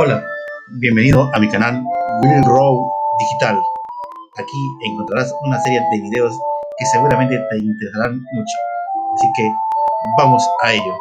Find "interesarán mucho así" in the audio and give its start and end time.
7.58-9.26